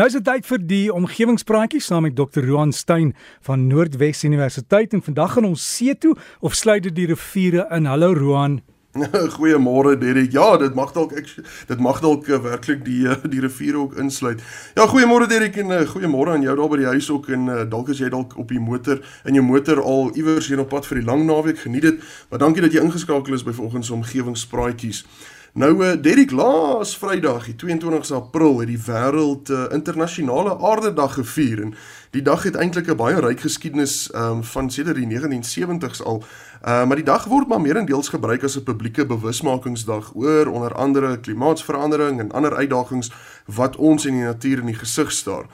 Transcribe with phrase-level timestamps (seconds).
[0.00, 2.46] Nou is dit tyd vir die omgewingspraatjies saam met Dr.
[2.48, 3.10] Roan Stein
[3.44, 7.84] van Noordwes Universiteit en vandag gaan ons see toe of sluit dit die riviere in.
[7.84, 8.62] Hallo Roan.
[9.36, 10.32] Goeiemôre Derek.
[10.32, 11.28] Ja, dit mag dalk ek
[11.68, 14.40] dit mag dalk uh, werklik die uh, die riviere ook insluit.
[14.78, 17.92] Ja, goeiemôre Derek en uh, goeiemôre aan jou daar by die huis ook en dalk
[17.92, 21.02] as jy dalk op die motor in jou motor al iewers heen op pad vir
[21.02, 22.00] die lang naweek geniet dit.
[22.32, 25.04] Maar dankie dat jy ingeskakel is by vanoggend se omgewingspraatjies.
[25.52, 31.64] Nou uh, Derek laas Vrydag, die 22 April het die wêreld uh, internasionale aardedag gevier
[31.64, 31.72] en
[32.14, 36.22] die dag het eintlik 'n baie ryk geskiedenis um, van sedert die 1970s al.
[36.22, 41.20] Uh, maar die dag word maar meerendeels gebruik as 'n publieke bewusmakingsdag oor onder andere
[41.20, 43.10] klimaatsverandering en ander uitdagings
[43.46, 45.44] wat ons en die natuur in die gesig staar.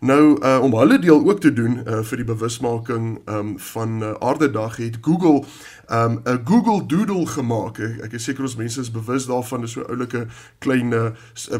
[0.00, 4.12] Nou uh, om hulle deel ook te doen uh, vir die bewusmaking um, van uh,
[4.20, 5.44] Aardedag het Google
[5.88, 7.78] 'n um, Google Doodle gemaak.
[7.78, 10.26] Ek, ek is seker ons mense is bewus daarvan, dis so 'n oulike
[10.58, 11.10] klein uh,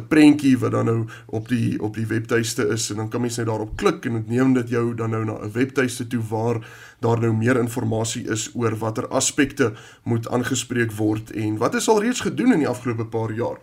[0.08, 3.46] prentjie wat dan nou op die op die webtuiste is en dan kan mens net
[3.46, 6.60] daarop klik en dit neem dit jou dan nou na 'n webtuiste toe waar
[7.00, 12.02] daar nou meer inligting is oor watter aspekte moet aangespreek word en wat is al
[12.02, 13.56] reeds gedoen in die afgelope paar jaar.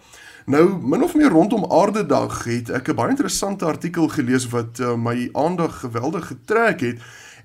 [0.45, 4.95] Nou min of meer rondom Aardedag het ek 'n baie interessante artikel gelees wat uh,
[4.95, 7.00] my aandag geweldig getrek het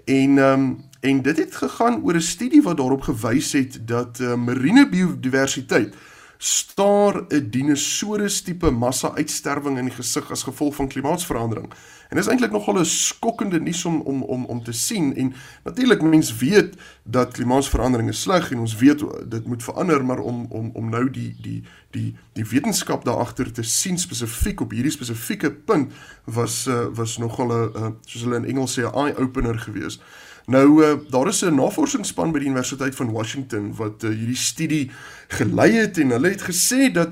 [0.04, 4.34] en um, en dit het gegaan oor 'n studie wat daarop gewys het dat uh,
[4.34, 5.94] marine biodiversiteit
[6.38, 11.72] staar 'n dinosourus tipe massa uitsterwing in die gesig as gevolg van klimaatsverandering.
[12.08, 15.34] En dit is eintlik nogal 'n skokkende nuus om om om om te sien en
[15.64, 20.46] natuurlik mense weet dat klimaatsverandering is sleg en ons weet dit moet verander maar om
[20.48, 24.92] om om nou die die die die wetenskap daar agter te sien spesifiek op hierdie
[24.92, 25.92] spesifieke punt
[26.24, 30.02] was uh, was nogal 'n uh, soos hulle in Engels sê 'n eye opener geweest.
[30.46, 34.90] Nou uh, daar is 'n navorsingsspan by die Universiteit van Washington wat uh, hierdie studie
[35.28, 37.08] gelei het en hulle het gesê dat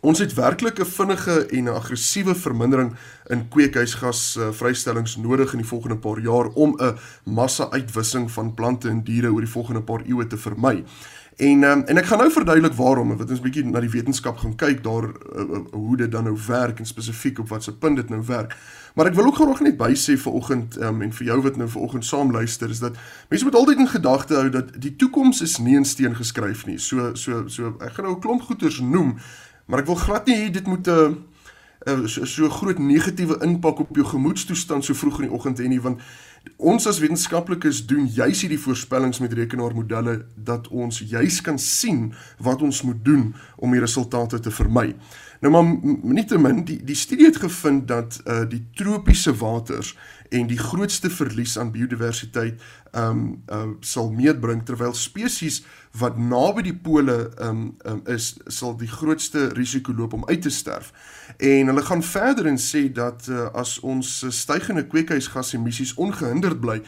[0.00, 5.58] Ons het werklik 'n vinnige en 'n aggressiewe vermindering in kweekhuisgas uh, vrystellings nodig in
[5.58, 10.00] die volgende paar jaar om 'n massa-uitwissing van plante en diere oor die volgende paar
[10.06, 10.84] eeue te vermy.
[11.36, 14.56] En um, en ek gaan nou verduidelik waarom, want ons bietjie na die wetenskap gaan
[14.56, 18.08] kyk daar uh, uh, hoe dit dan nou werk en spesifiek op watse punt dit
[18.08, 18.56] nou werk.
[18.94, 21.68] Maar ek wil ook graag net bysê vir oggend um, en vir jou wat nou
[21.68, 22.96] vir oggend saam luister is dat
[23.28, 26.78] mense moet altyd in gedagte hou dat die toekoms is nie in steen geskryf nie.
[26.78, 29.16] So so so ek gaan nou 'n klomp goeters noem
[29.70, 30.90] Maar ek wil glad nie hê dit moet 'n
[31.86, 35.62] uh, uh, so, so groot negatiewe impak op jou gemoedstoestand so vroeg in die oggend
[35.62, 36.02] hê nie want
[36.56, 42.62] ons as wetenskaplikes doen juis hierdie voorspellings met rekenaarmodelle dat ons juis kan sien wat
[42.62, 44.94] ons moet doen om die resultate te vermy.
[45.40, 45.64] Nou maar
[46.14, 49.94] nietemin die die studie het gevind dat uh die tropiese waters
[50.30, 52.60] en die grootste verlies aan biodiversiteit
[52.92, 55.62] um uh sal meebring terwyl spesies
[55.98, 60.50] wat naby die pole um, um is sal die grootste risiko loop om uit te
[60.50, 60.92] sterf.
[61.38, 65.94] En hulle gaan verder en sê dat uh, as ons stygende kweekhuisgasemissies
[66.30, 66.80] ongehinderd bly,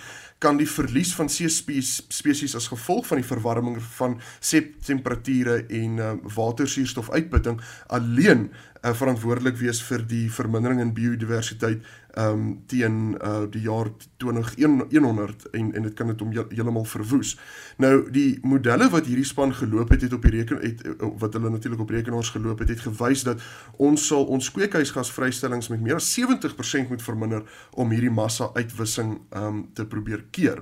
[0.42, 6.00] kan die verlies van see spesies as gevolg van die verwarming van see temperature en
[6.02, 7.60] uh, watersuurstofuitputting
[7.94, 8.48] alleen
[8.82, 11.82] uh, verantwoordelik wees vir die vermindering in biodiversiteit
[12.20, 13.88] um teen uh, die jaar
[14.20, 17.36] 2100 en en dit kan dit om heeltemal verwoes.
[17.80, 21.50] Nou die modelle wat hierdie span geloop het het op die reken het wat hulle
[21.50, 23.40] natuurlik op rekenaars geloop het het gewys dat
[23.76, 29.64] ons sal ons kweekhuisgasvrystellings met meer as 70% moet verminder om hierdie massa uitwissing um
[29.74, 30.60] te probeer keer.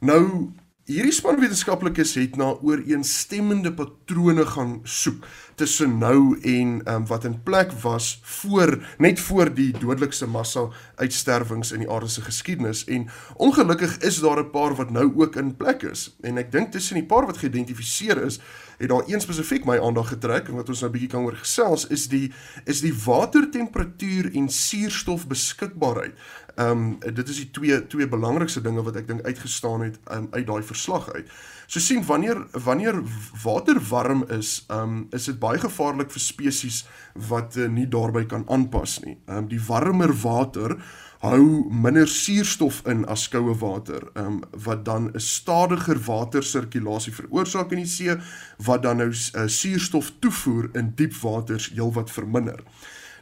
[0.00, 0.52] Nou
[0.86, 5.24] hierdie span wetenskaplikes het na ooreenstemmende patrone gaan soek
[5.56, 11.72] tussen nou en um, wat in plek was voor net voor die dodelikste massa uitsterwings
[11.72, 12.84] in die aarde se geskiedenis.
[12.84, 16.16] En ongelukkig is daar 'n paar wat nou ook in plek is.
[16.20, 18.40] En ek dink tussen die paar wat geïdentifiseer is
[18.78, 21.86] het daar een spesifiek my aandag getrek en wat ons nou bietjie kan oor gesels
[21.86, 22.32] is die
[22.64, 26.12] is die watertemperatuur en suurstof beskikbaarheid
[26.56, 30.28] Ehm um, dit is die twee twee belangrikste dinge wat ek dink uitgestaan het um,
[30.30, 31.28] uit daai verslag uit.
[31.66, 33.02] So sien wanneer wanneer
[33.42, 36.84] water warm is, ehm um, is dit baie gevaarlik vir spesies
[37.28, 39.16] wat uh, nie daarbey kan aanpas nie.
[39.26, 40.76] Ehm um, die warmer water
[41.24, 47.72] hou minder suurstof in as koue water, ehm um, wat dan 'n stadiger watersirkulasie veroorsaak
[47.72, 48.14] in die see
[48.58, 52.62] wat dan nou uh, suurstof toevoer in diep waters heelwat verminder.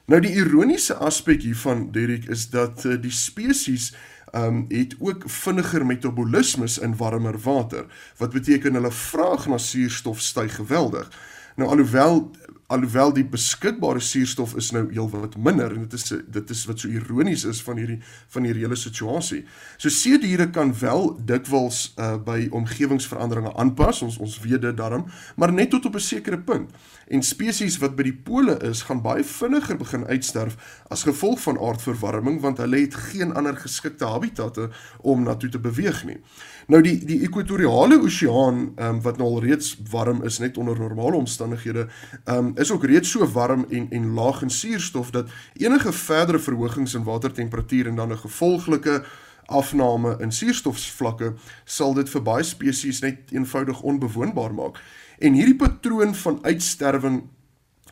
[0.07, 3.95] Nou die ironiese aspek hiervan Derek is dat uh, die spesies
[4.35, 7.87] um het ook vinniger metabolismes in warmer water
[8.17, 11.11] wat beteken hulle vraag na suurstof styg geweldig.
[11.57, 12.31] Nou alhoewel
[12.73, 16.89] alhoewel die beskikbare suurstof is nou heelwat minder en dit is dit is wat so
[16.89, 17.99] ironies is van hierdie
[18.33, 19.43] van hierdie hele situasie.
[19.77, 24.03] So see diere kan wel dikwels uh, by omgewingsveranderinge aanpas.
[24.07, 25.05] Ons ons weet dit daarom,
[25.37, 26.71] maar net tot op 'n sekere punt.
[27.09, 30.57] En spesies wat by die pole is, gaan baie vinniger begin uitsterf
[30.89, 34.71] as gevolg van aardverwarming want hulle het geen ander geskikte habitatte
[35.01, 36.19] om na toe te beweeg nie.
[36.67, 41.17] Nou die die ekwatoriale oseaan um, wat nou al reeds warm is net onder normale
[41.17, 41.89] omstandighede,
[42.25, 46.95] um, is ook reeds so warm en en laag in suurstof dat enige verdere verhogings
[46.95, 49.05] in watertemperatuur en dan 'n gevolglike
[49.47, 51.35] afname in suurstofvlakke
[51.65, 54.81] sal dit vir baie spesies net eenvoudig onbewoonbaar maak.
[55.19, 57.23] En hierdie patroon van uitsterwing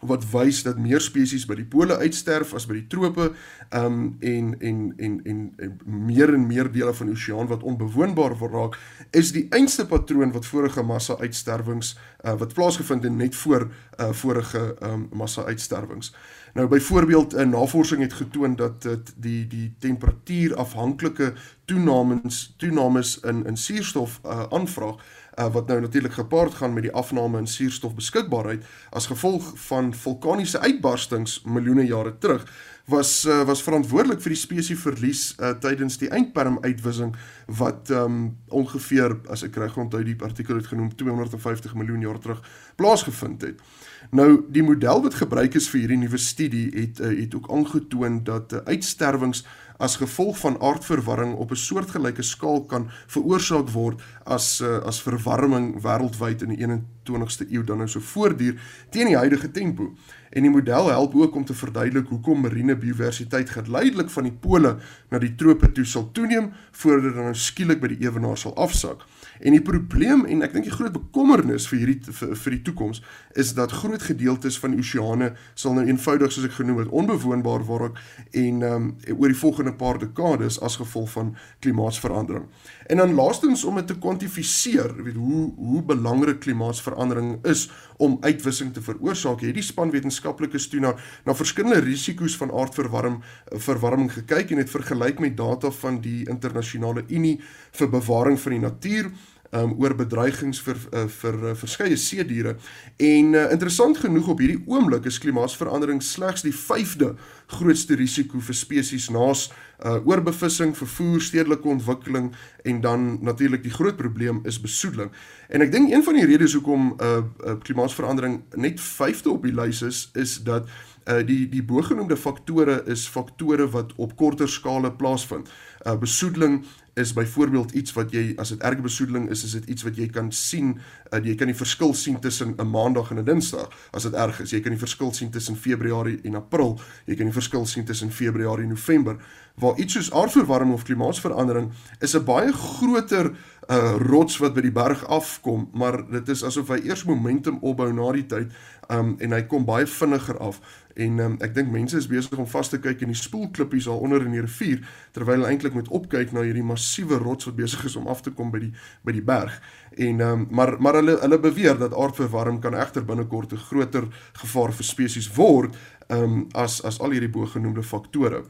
[0.03, 3.31] wat wys dat meer spesies by die pole uitsterf as by die trope
[3.71, 8.35] um en en en en, en meer en meer dele van die oseaan wat onbewoonbaar
[8.53, 8.79] raak
[9.11, 11.95] is die einste patroon wat vorige massa uitsterwings
[12.25, 16.15] uh, wat plaasgevind het net voor uh, vorige um massa uitsterwings.
[16.55, 21.33] Nou byvoorbeeld 'n uh, navorsing het getoon dat dit die die temperatuur afhanklike
[21.65, 24.97] toenamings toenames in in suurstof uh, aanvraag
[25.39, 30.61] uh, wat nou natuurlik gepaard gaan met die afname in suurstofbeskikbaarheid as gevolg van vulkaniese
[30.61, 32.47] uitbarstings miljoene jare terug
[32.93, 37.15] was uh, was verantwoordelik vir die spesie verlies uh, tydens die eindperm uitwissing
[37.59, 42.45] wat um, ongeveer as ek reg onthou die artikel het genoem 250 miljoen jaar terug
[42.77, 43.65] plaasgevind het.
[44.13, 48.23] Nou die model wat gebruik is vir hierdie nuwe studie het uh, het ook aangetoon
[48.29, 49.45] dat uh, uitsterwings
[49.83, 55.81] as gevolg van aardverwarring op 'n soortgelyke skaal kan veroorsaak word as uh, as verwarming
[55.83, 56.63] wêreldwyd in die
[57.03, 58.61] 21ste eeu dan nou so voortduur
[58.91, 59.93] teen die huidige tempo.
[60.31, 64.77] En die model help ook om te verduidelik hoekom marine biodiversiteit geleidelik van die pole
[65.11, 68.57] na die trope toe sal toeneem voordat dit dan nou skielik by die ewenaar sal
[68.57, 69.05] afsak.
[69.43, 73.01] En die probleem en ek dink die groot bekommernis vir hierdie vir, vir die toekoms
[73.39, 77.65] is dat groot gedeeltes van die oseane sal nou eenvoudig soos ek genoem het onbewoonbaar
[77.67, 77.99] word
[78.39, 78.87] en um,
[79.17, 81.33] oor die volgende paar dekades as gevolg van
[81.65, 82.47] klimaatsverandering.
[82.87, 87.67] En dan laastens om dit te kwantifiseer, weet hoe hoe belangrik klimaatsverandering is
[88.03, 90.95] om uitwissing te veroorsaak, het die span wetenskaplikes toe na
[91.27, 93.19] na verskillende risiko's van aardverwarming
[93.67, 97.39] verwarming gekyk en het vergelyk met data van die internasionale Unie
[97.79, 99.13] vir bewaring van die natuur
[99.53, 102.57] um, oor bedreigings vir uh, vir uh, verskeie see diere
[102.97, 107.13] en uh, interessant genoeg op hierdie oomblik is klimaatsverandering slegs die 5de
[107.53, 109.51] grootste risiko vir spesies naas
[109.85, 112.31] uh, oorbevissing, vervoer, stedelike ontwikkeling
[112.65, 115.11] en dan natuurlik die groot probleem is besoedeling.
[115.49, 119.55] En ek dink een van die redes hoekom uh, uh, klimaatsverandering net 5de op die
[119.55, 120.71] lys is is dat
[121.07, 125.51] uh, die die bogenoemde faktore is faktore wat op korter skale plaasvind.
[125.83, 126.63] Uh, besoedeling
[126.95, 130.07] is byvoorbeeld iets wat jy as dit erge besoedeling is, is dit iets wat jy
[130.13, 130.75] kan sien,
[131.11, 134.41] uh, jy kan die verskil sien tussen 'n maandag en 'n dinsdag as dit erg
[134.41, 134.51] is.
[134.51, 138.11] Jy kan die verskil sien tussen Februarie en April, jy kan die verskil sien tussen
[138.11, 139.17] Februarie en November.
[139.55, 143.33] Waar iets soos aardverwarming of klimaatsverandering is 'n baie groter
[143.71, 147.93] uh rots wat by die berg afkom, maar dit is asof hy eers momentum opbou
[147.93, 148.51] na die tyd
[148.91, 150.59] um en hy kom baie vinniger af
[150.95, 154.03] en um, ek dink mense is besig om vas te kyk in die spoelklippies daar
[154.05, 154.83] onder in die rivier
[155.17, 158.33] terwyl hulle eintlik moet opkyk na hierdie massiewe rots wat besig is om af te
[158.37, 158.73] kom by die
[159.07, 159.55] by die berg.
[159.97, 164.09] En um, maar maar hulle hulle beweer dat aardverwarming kan egter binnekort 'n groter
[164.43, 165.77] gevaar vir spesies word
[166.09, 168.45] um, as as al hierdie bogenoemde faktore.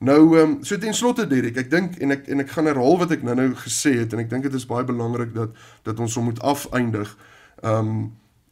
[0.00, 2.96] Nou ehm um, so ten slotte Derek, ek dink en ek en ek gaan herhaal
[3.02, 5.52] wat ek nou-nou gesê het en ek dink dit is baie belangrik dat
[5.84, 7.10] dat ons hom moet afeindig.
[7.60, 7.98] Ehm um,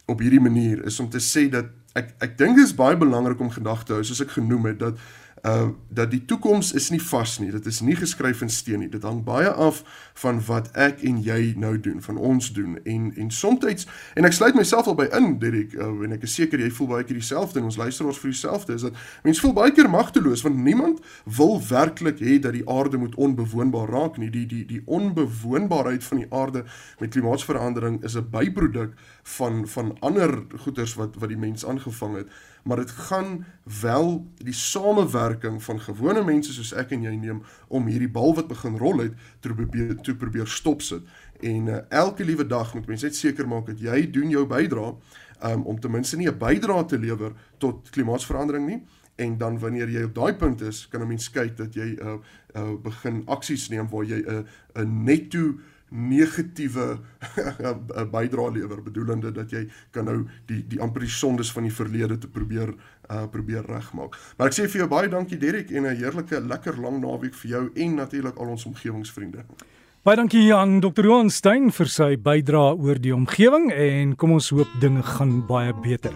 [0.09, 3.41] op hierdie manier is om te sê dat ek ek dink dit is baie belangrik
[3.41, 5.01] om gedagte hou soos ek genoem het dat
[5.43, 7.51] uh dat die toekoms is nie vas nie.
[7.51, 8.89] Dit is nie geskryf in steen nie.
[8.89, 9.81] Dit hang baie af
[10.21, 12.77] van wat ek en jy nou doen, van ons doen.
[12.83, 16.35] En en soms en ek sluit myself al by in, Dirk, uh, en ek is
[16.37, 19.55] seker jy voel baie keer dieselfde en ons luisteraars vir dieselfde is dat mense voel
[19.57, 21.01] baie keer magteloos want niemand
[21.39, 24.29] wil werklik hê dat die aarde moet onbewoonbaar raak nie.
[24.29, 26.63] Die die die onbewoonbaarheid van die aarde
[26.99, 32.27] met klimaatsverandering is 'n byproduk van van ander goeters wat wat die mens aangevang het
[32.63, 33.45] maar dit gaan
[33.81, 38.47] wel die samewerking van gewone mense soos ek en jy neem om hierdie bal wat
[38.47, 41.03] begin rol het te probeer te probeer stop sit
[41.39, 44.95] en uh, elke liewe dag moet mense net seker maak dat jy doen jou bydrae
[45.43, 48.83] um, om ten minste nie 'n bydrae te lewer tot klimaatsverandering nie.
[49.15, 52.17] En dan wanneer jy op daai punt is kan 'n mens kyk dat jy uh,
[52.55, 56.99] uh, begin aksies neem waar jy 'n uh, 'n netto negatiewe
[58.15, 60.19] bydrae lewer bedoelende dat jy kan nou
[60.49, 62.73] die die amper die sondes van die verlede te probeer
[63.09, 64.17] uh probeer regmaak.
[64.37, 67.51] Maar ek sê vir jou baie dankie Derek en 'n heerlike lekker lang naweek vir
[67.51, 69.45] jou en natuurlik al ons omgewingsvriende.
[70.03, 71.03] Baie dankie aan Dr.
[71.03, 75.73] Johan Stein vir sy bydrae oor die omgewing en kom ons hoop dinge gaan baie
[75.73, 76.13] beter.